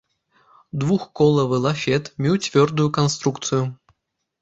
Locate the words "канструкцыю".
3.01-3.63